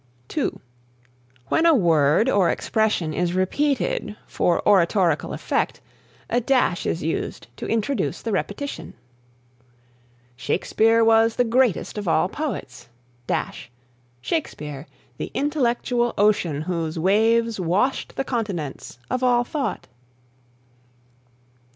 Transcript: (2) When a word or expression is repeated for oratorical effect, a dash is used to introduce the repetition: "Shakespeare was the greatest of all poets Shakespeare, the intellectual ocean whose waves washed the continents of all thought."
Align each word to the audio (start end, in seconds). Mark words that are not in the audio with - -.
(2) 0.29 0.59
When 1.49 1.63
a 1.67 1.75
word 1.75 2.27
or 2.27 2.49
expression 2.49 3.13
is 3.13 3.33
repeated 3.35 4.17
for 4.25 4.67
oratorical 4.67 5.31
effect, 5.31 5.79
a 6.27 6.41
dash 6.41 6.87
is 6.87 7.03
used 7.03 7.45
to 7.57 7.67
introduce 7.67 8.23
the 8.23 8.31
repetition: 8.31 8.95
"Shakespeare 10.35 11.03
was 11.03 11.35
the 11.35 11.43
greatest 11.43 11.99
of 11.99 12.07
all 12.07 12.29
poets 12.29 12.89
Shakespeare, 14.21 14.87
the 15.17 15.29
intellectual 15.35 16.15
ocean 16.17 16.63
whose 16.63 16.97
waves 16.97 17.59
washed 17.59 18.15
the 18.15 18.23
continents 18.23 18.97
of 19.11 19.21
all 19.21 19.43
thought." 19.43 19.85